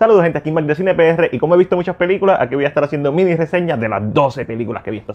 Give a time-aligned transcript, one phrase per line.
[0.00, 2.64] Saludos gente, aquí Mac de Cine PR y como he visto muchas películas, aquí voy
[2.64, 5.14] a estar haciendo mini reseñas de las 12 películas que he visto.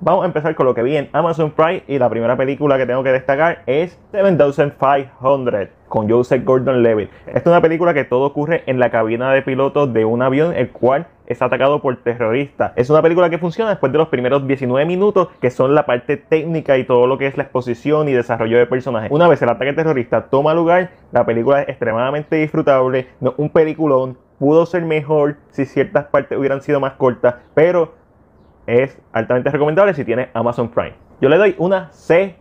[0.00, 2.86] Vamos a empezar con lo que vi en Amazon Prime y la primera película que
[2.86, 7.08] tengo que destacar es 7500 con Joseph Gordon-Levitt.
[7.28, 10.56] Esta es una película que todo ocurre en la cabina de piloto de un avión
[10.56, 12.72] el cual es atacado por terroristas.
[12.76, 16.16] Es una película que funciona después de los primeros 19 minutos que son la parte
[16.16, 19.10] técnica y todo lo que es la exposición y desarrollo de personajes.
[19.10, 24.18] Una vez el ataque terrorista toma lugar, la película es extremadamente disfrutable, no un peliculón,
[24.38, 27.94] pudo ser mejor si ciertas partes hubieran sido más cortas, pero
[28.66, 30.94] es altamente recomendable si tiene Amazon Prime.
[31.20, 32.36] Yo le doy una C+,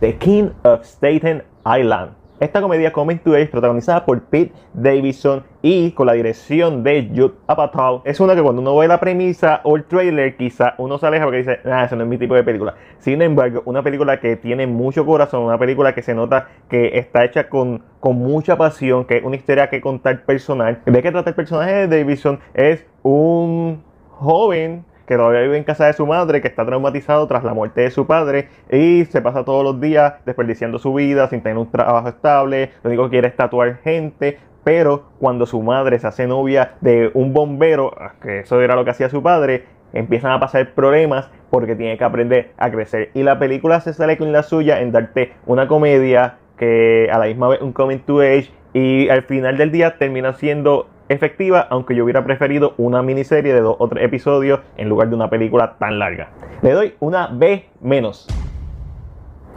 [0.00, 2.12] The King of Staten Island.
[2.40, 8.02] Esta comedia coming to protagonizada por Pete Davidson y con la dirección de Judd Apatow
[8.04, 11.24] es una que cuando uno ve la premisa o el trailer quizá uno se aleja
[11.24, 12.76] porque dice, ah, eso no es mi tipo de película.
[13.00, 17.24] Sin embargo, una película que tiene mucho corazón, una película que se nota que está
[17.24, 20.80] hecha con, con mucha pasión, que es una historia que contar personal.
[20.86, 22.38] ¿De qué trata el personaje de Davidson?
[22.54, 27.42] Es un joven que todavía vive en casa de su madre, que está traumatizado tras
[27.42, 31.40] la muerte de su padre y se pasa todos los días desperdiciando su vida sin
[31.40, 35.98] tener un trabajo estable, lo único que quiere es tatuar gente, pero cuando su madre
[35.98, 39.64] se hace novia de un bombero, que eso era lo que hacía su padre,
[39.94, 43.10] empiezan a pasar problemas porque tiene que aprender a crecer.
[43.14, 47.26] Y la película se sale con la suya en darte una comedia que a la
[47.26, 51.94] misma vez un coming to age y al final del día termina siendo efectiva, aunque
[51.94, 55.76] yo hubiera preferido una miniserie de dos o tres episodios en lugar de una película
[55.78, 56.30] tan larga.
[56.62, 58.26] Le doy una B menos.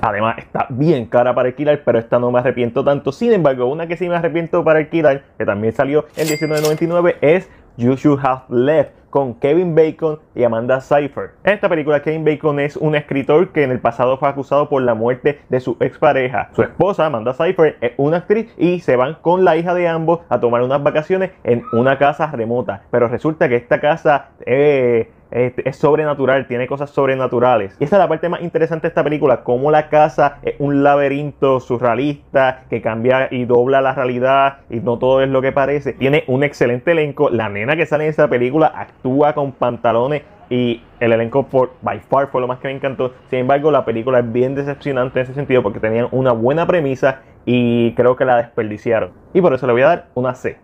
[0.02, 3.12] Además, está bien cara para alquilar, pero esta no me arrepiento tanto.
[3.12, 7.50] Sin embargo, una que sí me arrepiento para alquilar, que también salió en 1999, es
[7.78, 11.30] You Should Have Left con Kevin Bacon y Amanda Seyfried.
[11.44, 14.82] En esta película, Kevin Bacon es un escritor que en el pasado fue acusado por
[14.82, 16.50] la muerte de su expareja.
[16.56, 20.22] Su esposa, Amanda Seyfried, es una actriz y se van con la hija de ambos
[20.30, 22.82] a tomar unas vacaciones en una casa remota.
[22.90, 24.30] Pero resulta que esta casa...
[24.48, 27.76] Eh, es, sobrenatural, tiene cosas sobrenaturales.
[27.80, 30.84] Y esta es la parte más interesante de esta película, cómo la casa es un
[30.84, 35.94] laberinto surrealista que cambia y dobla la realidad y no todo es lo que parece.
[35.94, 40.84] Tiene un excelente elenco, la nena que sale en esta película actúa con pantalones y
[41.00, 43.14] el elenco por by far fue lo más que me encantó.
[43.30, 47.22] Sin embargo, la película es bien decepcionante en ese sentido porque tenían una buena premisa
[47.46, 49.12] y creo que la desperdiciaron.
[49.34, 50.58] Y por eso le voy a dar una C.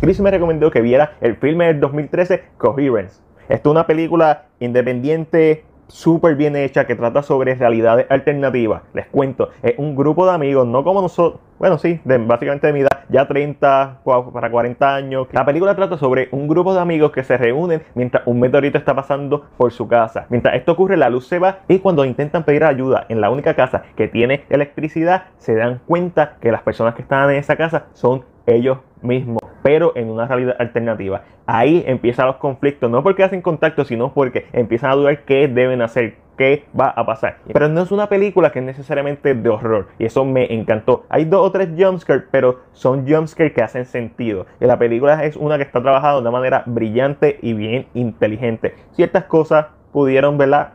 [0.00, 3.22] Chris me recomendó que viera el filme del 2013 Coherence.
[3.48, 8.82] Esto es una película independiente súper bien hecha que trata sobre realidades alternativas.
[8.94, 12.80] Les cuento, es un grupo de amigos, no como nosotros, bueno, sí, básicamente de mi
[12.80, 14.00] edad, ya 30
[14.32, 15.28] para 40 años.
[15.30, 18.96] La película trata sobre un grupo de amigos que se reúnen mientras un meteorito está
[18.96, 20.26] pasando por su casa.
[20.28, 23.54] Mientras esto ocurre, la luz se va y cuando intentan pedir ayuda en la única
[23.54, 27.84] casa que tiene electricidad, se dan cuenta que las personas que están en esa casa
[27.92, 31.22] son ellos mismos pero en una realidad alternativa.
[31.46, 35.82] Ahí empiezan los conflictos, no porque hacen contacto, sino porque empiezan a dudar qué deben
[35.82, 37.38] hacer, qué va a pasar.
[37.52, 41.04] Pero no es una película que es necesariamente de horror, y eso me encantó.
[41.08, 44.46] Hay dos o tres jumpscares, pero son jumpscares que hacen sentido.
[44.60, 48.74] Y la película es una que está trabajada de una manera brillante y bien inteligente.
[48.92, 50.74] Ciertas cosas pudieron, ¿verdad?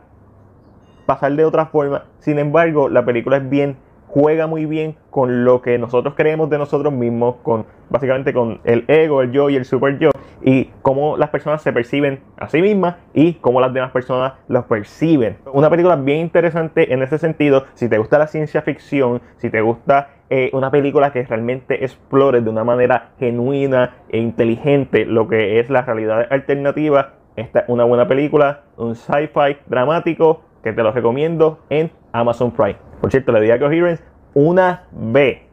[1.06, 2.04] Pasar de otra forma.
[2.18, 3.76] Sin embargo, la película es bien
[4.08, 8.84] juega muy bien con lo que nosotros creemos de nosotros mismos, con básicamente con el
[8.88, 10.10] ego, el yo y el super yo,
[10.42, 14.64] y cómo las personas se perciben a sí mismas y cómo las demás personas los
[14.64, 15.38] perciben.
[15.52, 19.60] Una película bien interesante en ese sentido, si te gusta la ciencia ficción, si te
[19.60, 25.60] gusta eh, una película que realmente explore de una manera genuina e inteligente lo que
[25.60, 30.92] es la realidad alternativa, esta es una buena película, un sci-fi dramático que te lo
[30.92, 32.76] recomiendo en Amazon Prime.
[33.00, 34.02] Por cierto, le di a Coherence
[34.34, 35.48] una B.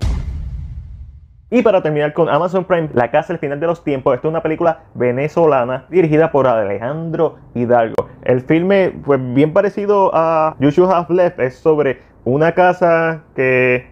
[1.51, 4.15] Y para terminar con Amazon Prime, La Casa al Final de los Tiempos.
[4.15, 8.09] Esta es una película venezolana dirigida por Alejandro Hidalgo.
[8.23, 11.39] El filme fue bien parecido a You Should Have Left.
[11.39, 13.87] Es sobre una casa que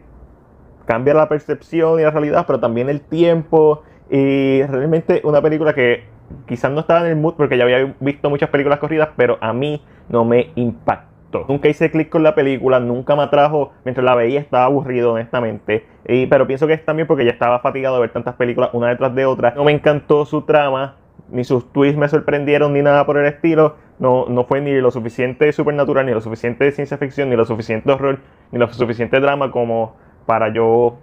[0.86, 3.84] cambia la percepción y la realidad, pero también el tiempo.
[4.10, 6.04] Y realmente una película que
[6.48, 9.54] quizás no estaba en el mood porque ya había visto muchas películas corridas, pero a
[9.54, 11.14] mí no me impactó.
[11.48, 13.72] Nunca hice clic con la película, nunca me atrajo.
[13.86, 15.86] Mientras la veía estaba aburrido, honestamente.
[16.08, 18.90] Y, pero pienso que es también porque ya estaba fatigado de ver tantas películas una
[18.90, 19.54] detrás de otra.
[19.56, 20.98] No me encantó su trama,
[21.30, 23.76] ni sus twists me sorprendieron, ni nada por el estilo.
[24.00, 27.46] No, no fue ni lo suficiente supernatural, ni lo suficiente de ciencia ficción, ni lo
[27.46, 28.20] suficiente horror,
[28.52, 30.98] ni lo suficiente drama como para yo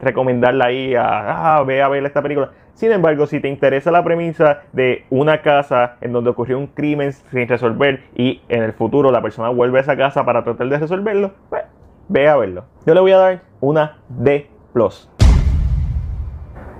[0.00, 2.52] recomendarla ahí a, ah, ve a ver esta película.
[2.80, 7.12] Sin embargo, si te interesa la premisa de una casa en donde ocurrió un crimen
[7.12, 10.78] sin resolver y en el futuro la persona vuelve a esa casa para tratar de
[10.78, 11.64] resolverlo, pues
[12.08, 12.64] ve a verlo.
[12.86, 14.48] Yo le voy a dar una D.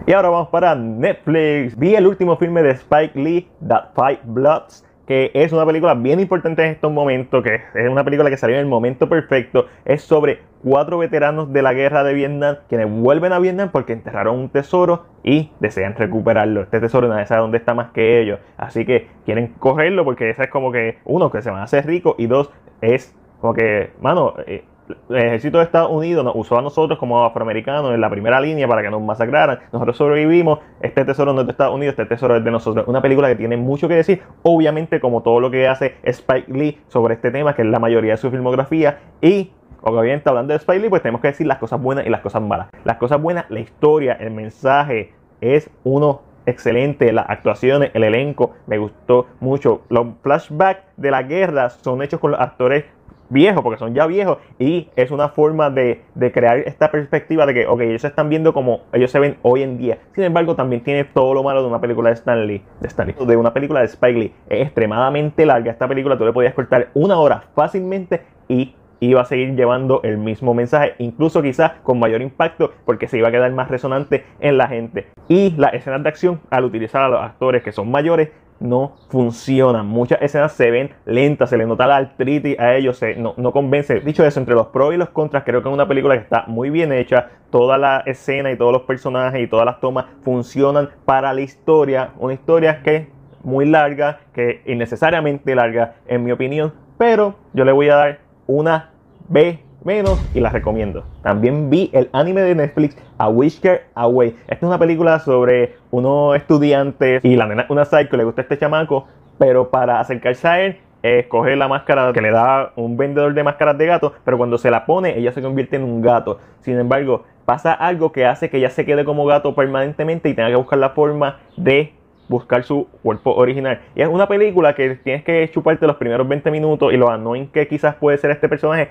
[0.06, 1.76] Y ahora vamos para Netflix.
[1.76, 6.21] Vi el último filme de Spike Lee, That Five Bloods, que es una película bien
[6.21, 9.67] importante en estos momentos, que es una película que salió en el momento perfecto.
[9.85, 14.39] Es sobre cuatro veteranos de la guerra de Vietnam quienes vuelven a Vietnam porque enterraron
[14.39, 16.61] un tesoro y desean recuperarlo.
[16.61, 18.39] Este tesoro nadie sabe dónde está más que ellos.
[18.57, 21.89] Así que quieren cogerlo porque esa es como que, uno, que se van a hacer
[21.89, 24.62] ricos y dos, es como que, mano, eh,
[25.08, 28.69] el ejército de Estados Unidos nos usó a nosotros como afroamericanos en la primera línea
[28.69, 29.60] para que nos masacraran.
[29.72, 30.60] Nosotros sobrevivimos.
[30.81, 32.87] Este tesoro no es de Estados Unidos, este tesoro es de nosotros.
[32.88, 36.78] Una película que tiene mucho que decir, obviamente, como todo lo que hace Spike Lee
[36.88, 38.98] sobre este tema, que es la mayoría de su filmografía.
[39.20, 39.52] Y
[39.82, 42.42] obviamente, hablando de Spike Lee, pues tenemos que decir las cosas buenas y las cosas
[42.42, 42.69] malas.
[42.84, 48.78] Las cosas buenas, la historia, el mensaje es uno excelente, las actuaciones, el elenco, me
[48.78, 49.82] gustó mucho.
[49.88, 52.84] Los flashbacks de la guerra son hechos con los actores
[53.31, 57.67] viejos, porque son ya viejos, y es una forma de, crear esta perspectiva de que,
[57.67, 59.99] ok, ellos se están viendo como ellos se ven hoy en día.
[60.15, 63.37] Sin embargo, también tiene todo lo malo de una película de Stanley, de Stanley, de
[63.37, 64.35] una película de Spike Lee.
[64.49, 69.25] Es extremadamente larga esta película, tú le podías cortar una hora fácilmente y iba a
[69.25, 73.50] seguir llevando el mismo mensaje, incluso quizás con mayor impacto, porque se iba a quedar
[73.52, 75.08] más resonante en la gente.
[75.29, 78.31] Y las escenas de acción, al utilizar a los actores que son mayores,
[78.61, 79.87] no funcionan.
[79.87, 83.52] Muchas escenas se ven lentas, se le nota la artritis a ellos, se, no, no,
[83.52, 84.00] convence.
[84.00, 86.44] Dicho eso, entre los pros y los contras, creo que es una película que está
[86.47, 87.31] muy bien hecha.
[87.50, 92.11] Toda la escena y todos los personajes y todas las tomas funcionan para la historia.
[92.19, 93.08] Una historia que es
[93.43, 96.73] muy larga, que innecesariamente larga, en mi opinión.
[96.99, 98.89] Pero yo le voy a dar una
[99.31, 101.05] B menos y la recomiendo.
[101.23, 104.37] También vi el anime de Netflix A Whisker Away.
[104.43, 108.59] Esta es una película sobre unos estudiantes y la nena, una psycho, le gusta este
[108.59, 109.06] chamaco,
[109.38, 113.79] pero para acercarse a él escoge la máscara que le da un vendedor de máscaras
[113.79, 116.41] de gato, pero cuando se la pone ella se convierte en un gato.
[116.61, 120.50] Sin embargo, pasa algo que hace que ella se quede como gato permanentemente y tenga
[120.50, 121.94] que buscar la forma de
[122.29, 123.81] buscar su cuerpo original.
[123.94, 127.49] Y es una película que tienes que chuparte los primeros 20 minutos y lo annoying
[127.49, 128.88] que quizás puede ser este personaje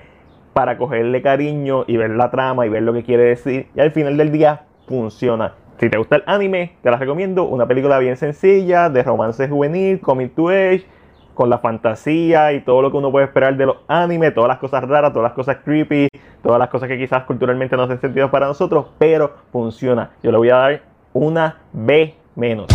[0.53, 3.67] para cogerle cariño y ver la trama y ver lo que quiere decir.
[3.75, 5.53] Y al final del día funciona.
[5.79, 7.45] Si te gusta el anime, te la recomiendo.
[7.45, 10.85] Una película bien sencilla, de romance juvenil, comic to age,
[11.33, 14.57] con la fantasía y todo lo que uno puede esperar de los animes, todas las
[14.57, 16.09] cosas raras, todas las cosas creepy,
[16.43, 20.11] todas las cosas que quizás culturalmente no hacen sentido para nosotros, pero funciona.
[20.21, 20.81] Yo le voy a dar
[21.13, 22.67] una B menos.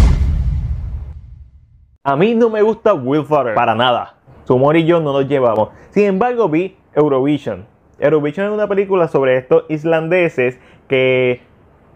[2.04, 4.14] A mí no me gusta Will Ferrell para nada.
[4.44, 5.68] Su humor y yo no nos llevamos.
[5.90, 7.66] Sin embargo, vi Eurovision.
[7.98, 10.58] Eurovision es una película sobre estos islandeses
[10.88, 11.40] que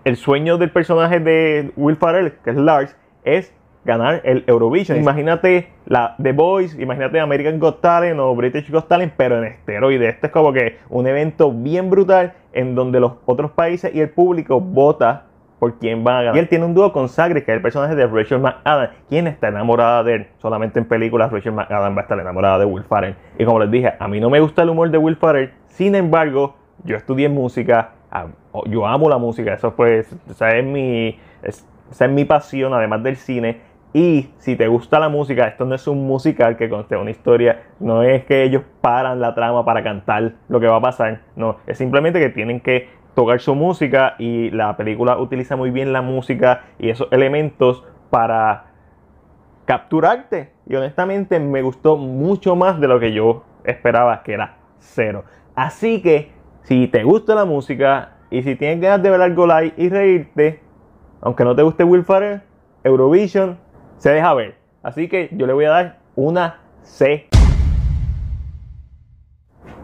[0.04, 3.52] el sueño del personaje de Will Ferrell, que es Lars, es
[3.84, 4.98] ganar el Eurovision.
[4.98, 10.08] Imagínate la The Voice, imagínate American Got Talent o British Got Talent, pero en esteroide.
[10.08, 14.10] Este es como que un evento bien brutal en donde los otros países y el
[14.10, 15.27] público vota
[15.58, 16.36] por quién va a ganar.
[16.36, 19.26] Y él tiene un dúo con Sagre, que es el personaje de Rachel McAdams, quien
[19.26, 20.26] está enamorada de él.
[20.38, 23.16] Solamente en películas Rachel McAdams va a estar enamorada de Will Ferrell.
[23.38, 25.94] Y como les dije, a mí no me gusta el humor de Will Ferrell, sin
[25.94, 27.92] embargo, yo estudié música,
[28.66, 33.16] yo amo la música, eso pues, esa es mi, esa es mi pasión, además del
[33.16, 33.60] cine.
[33.92, 37.62] Y si te gusta la música, esto no es un musical que conste una historia,
[37.80, 41.56] no es que ellos paran la trama para cantar lo que va a pasar, no,
[41.66, 42.88] es simplemente que tienen que
[43.18, 48.66] tocar su música y la película utiliza muy bien la música y esos elementos para
[49.64, 50.52] capturarte.
[50.68, 55.24] Y honestamente me gustó mucho más de lo que yo esperaba, que era cero.
[55.56, 56.30] Así que
[56.62, 60.60] si te gusta la música y si tienes ganas de ver algo live y reírte,
[61.20, 62.42] aunque no te guste Will Ferrell,
[62.84, 63.58] Eurovision
[63.96, 64.54] se deja ver.
[64.84, 67.26] Así que yo le voy a dar una C.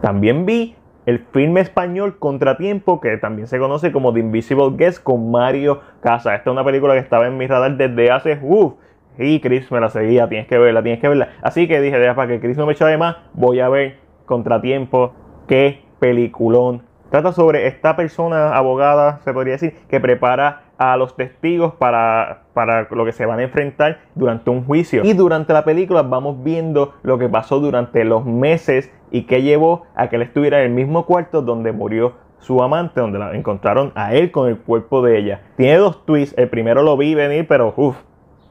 [0.01, 5.31] También vi el filme español Contratiempo, que también se conoce como The Invisible Guest con
[5.31, 6.35] Mario Casa.
[6.35, 8.75] Esta es una película que estaba en mi radar desde hace uff.
[9.19, 11.29] Y Chris me la seguía, tienes que verla, tienes que verla.
[11.43, 15.15] Así que dije, para que Chris no me eche más, voy a ver Contratiempo.
[15.47, 16.83] Qué peliculón.
[17.11, 22.89] Trata sobre esta persona, abogada, se podría decir, que prepara a los testigos para, para
[22.91, 25.03] lo que se van a enfrentar durante un juicio.
[25.05, 29.85] Y durante la película vamos viendo lo que pasó durante los meses y que llevó
[29.95, 33.93] a que él estuviera en el mismo cuarto donde murió su amante, donde la encontraron
[33.95, 35.43] a él con el cuerpo de ella.
[35.57, 37.97] Tiene dos twists, el primero lo vi venir, pero uff,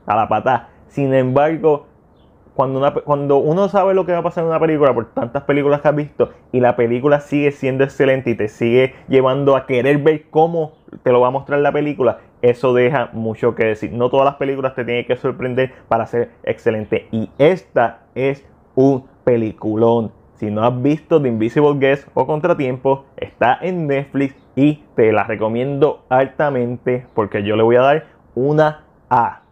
[0.06, 0.70] a la pata.
[0.88, 1.86] Sin embargo,
[2.56, 5.82] cuando, cuando uno sabe lo que va a pasar en una película por tantas películas
[5.82, 9.98] que has visto y la película sigue siendo excelente y te sigue llevando a querer
[10.00, 13.92] ver cómo te lo va a mostrar la película, eso deja mucho que decir.
[13.94, 17.08] No todas las películas te tienen que sorprender para ser excelente.
[17.12, 18.46] Y esta es
[18.76, 20.12] un peliculón.
[20.36, 24.36] Si no has visto The Invisible Guest o Contratiempo, está en Netflix.
[24.56, 29.44] y te la recomiendo altamente porque yo le voy a dar una A.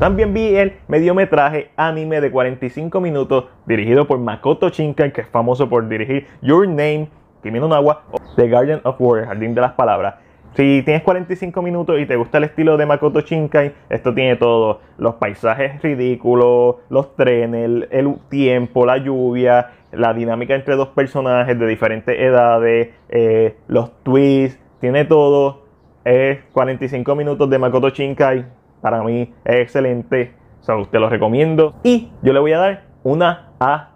[0.00, 5.68] También vi el mediometraje anime de 45 minutos dirigido por Makoto Shinkai, que es famoso
[5.68, 7.10] por dirigir Your Name,
[7.42, 8.02] Kimi no Nawa,
[8.36, 10.14] The Garden of War, Jardín de las Palabras.
[10.54, 14.80] Si tienes 45 minutos y te gusta el estilo de Makoto Shinkai, esto tiene todo.
[14.98, 21.66] Los paisajes ridículos, los trenes, el, tiempo, la lluvia, la dinámica entre dos personajes de
[21.66, 25.66] diferentes edades, eh, los twists, tiene todo.
[26.04, 28.46] Es 45 minutos de Makoto Shinkai.
[28.80, 30.34] Para mí es excelente.
[30.62, 31.74] O sea, te lo recomiendo.
[31.84, 33.90] Y yo le voy a dar una A+.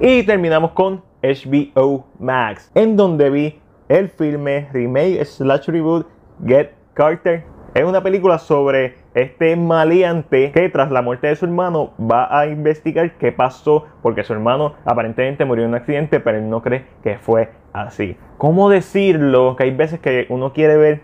[0.00, 6.06] Y terminamos con HBO Max, en donde vi el filme remake slash reboot
[6.46, 7.44] Get Carter.
[7.74, 12.46] Es una película sobre este maleante que tras la muerte de su hermano va a
[12.46, 16.86] investigar qué pasó porque su hermano aparentemente murió en un accidente pero él no cree
[17.02, 18.16] que fue así.
[18.38, 19.54] ¿Cómo decirlo?
[19.56, 21.02] Que hay veces que uno quiere ver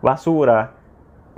[0.00, 0.77] basura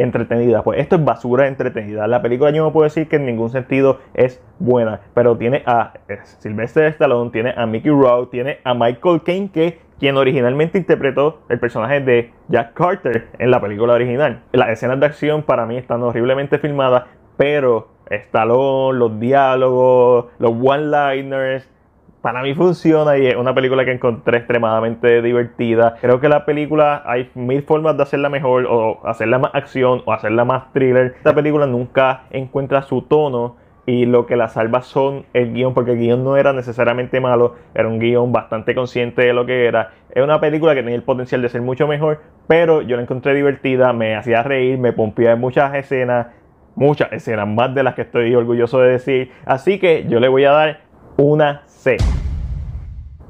[0.01, 0.63] entretenida.
[0.63, 2.07] Pues esto es basura entretenida.
[2.07, 5.95] La película yo no puedo decir que en ningún sentido es buena, pero tiene a
[6.39, 11.61] Sylvester Stallone, tiene a Mickey Rourke, tiene a Michael Caine que quien originalmente interpretó el
[11.61, 14.43] personaje de Jack Carter en la película original.
[14.53, 17.05] Las escenas de acción para mí están horriblemente filmadas,
[17.37, 21.69] pero Stallone, los diálogos, los one-liners,
[22.23, 25.97] para mí funciona y es una película que encontré extremadamente divertida.
[26.01, 30.13] Creo que la película hay mil formas de hacerla mejor o hacerla más acción o
[30.13, 31.15] hacerla más thriller.
[31.17, 35.93] Esta película nunca encuentra su tono y lo que la salva son el guion, porque
[35.93, 39.93] el guion no era necesariamente malo, era un guion bastante consciente de lo que era.
[40.11, 43.35] Es una película que tenía el potencial de ser mucho mejor, pero yo la encontré
[43.35, 46.29] divertida, me hacía reír, me pompía en muchas escenas,
[46.77, 49.33] muchas escenas, más de las que estoy orgulloso de decir.
[49.47, 50.90] Así que yo le voy a dar
[51.21, 51.97] una C.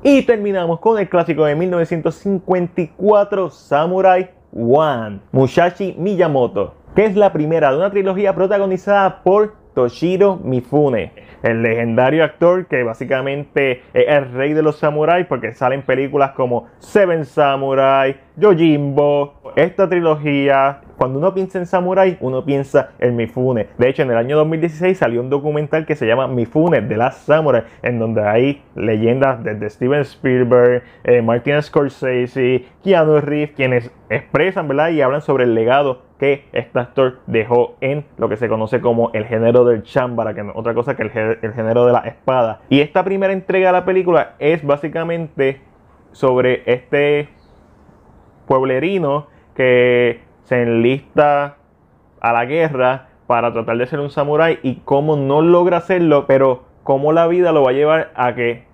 [0.03, 7.71] Y terminamos con el clásico de 1954, Samurai One, Musashi Miyamoto, que es la primera
[7.71, 14.53] de una trilogía protagonizada por Toshiro Mifune, el legendario actor que básicamente es el rey
[14.53, 19.35] de los samuráis porque salen películas como Seven Samurai, Yojimbo.
[19.57, 23.69] Esta trilogía, cuando uno piensa en samurai, uno piensa en Mifune.
[23.79, 27.17] De hecho, en el año 2016 salió un documental que se llama Mifune de las
[27.17, 34.69] Samurai, en donde hay leyendas desde Steven Spielberg, eh, Martin Scorsese, Keanu Reeves, quienes expresan
[34.69, 34.91] ¿verdad?
[34.91, 39.11] y hablan sobre el legado que este actor dejó en lo que se conoce como
[39.15, 42.01] el género del chambara, que no es otra cosa que el, el género de la
[42.01, 42.61] espada.
[42.69, 45.63] Y esta primera entrega de la película es básicamente
[46.13, 47.31] sobre este
[48.47, 51.59] pueblerino que se enlista
[52.21, 56.65] a la guerra para tratar de ser un samurái y cómo no logra hacerlo, pero
[56.83, 58.65] cómo la vida lo va a llevar a que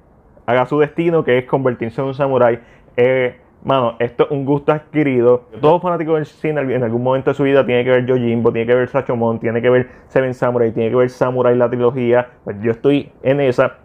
[0.46, 2.60] haga su destino, que es convertirse en un samurái.
[2.96, 5.48] Eh, Mano, esto es un gusto adquirido.
[5.60, 8.66] Todo fanático del cine en algún momento de su vida tiene que ver Yojimbo, tiene
[8.66, 12.28] que ver Sachomon, tiene que ver Seven Samurai, tiene que ver Samurai la trilogía.
[12.44, 13.78] Pues yo estoy en esa.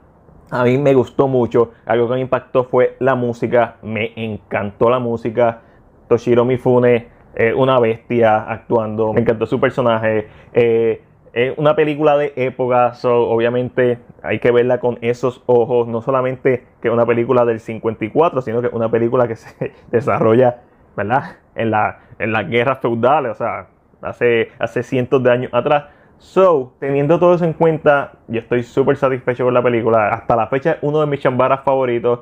[0.50, 1.72] A mí me gustó mucho.
[1.86, 3.78] Algo que me impactó fue la música.
[3.82, 5.62] Me encantó la música.
[6.08, 9.14] Toshiro Mifune, es una bestia actuando.
[9.14, 10.28] Me encantó su personaje.
[10.54, 11.02] Eh,
[11.34, 16.90] es una película de época, obviamente hay que verla con esos ojos, no solamente que
[16.90, 20.62] es una película del 54, sino que es una película que se desarrolla,
[20.98, 21.38] ¿verdad?
[21.56, 23.68] En, la, en las guerras feudales, o sea,
[24.02, 25.86] hace, hace cientos de años atrás.
[26.18, 30.10] So, teniendo todo eso en cuenta, yo estoy súper satisfecho con la película.
[30.10, 32.20] Hasta la fecha uno de mis chambaras favoritos,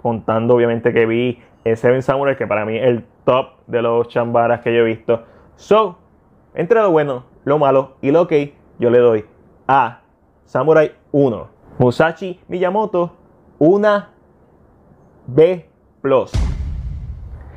[0.00, 4.60] contando obviamente que vi Seven Samurai, que para mí es el top de los chambaras
[4.60, 5.24] que yo he visto.
[5.56, 5.98] So,
[6.54, 9.24] entre lo bueno, lo malo y lo que yo le doy
[9.68, 10.00] a
[10.44, 11.48] Samurai 1.
[11.78, 13.16] Musashi Miyamoto,
[13.58, 14.10] una
[15.26, 15.68] B.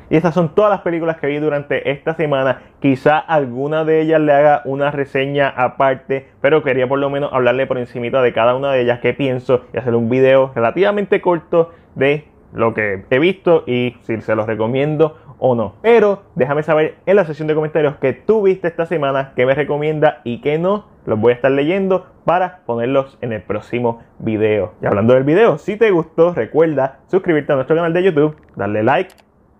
[0.08, 2.62] Y estas son todas las películas que vi durante esta semana.
[2.80, 7.66] Quizá alguna de ellas le haga una reseña aparte, pero quería por lo menos hablarle
[7.66, 11.72] por encima de cada una de ellas qué pienso y hacer un video relativamente corto
[11.96, 15.74] de lo que he visto y si se los recomiendo o no.
[15.82, 19.54] Pero déjame saber en la sección de comentarios que tú viste esta semana, que me
[19.54, 20.86] recomienda y que no.
[21.04, 24.72] Los voy a estar leyendo para ponerlos en el próximo video.
[24.82, 28.82] Y hablando del video, si te gustó, recuerda suscribirte a nuestro canal de YouTube, darle
[28.82, 29.14] like,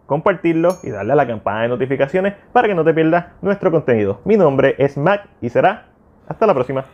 [0.06, 4.20] compartirlo y darle a la campana de notificaciones para que no te pierdas nuestro contenido.
[4.24, 5.86] Mi nombre es Mac y será
[6.26, 6.84] hasta la próxima.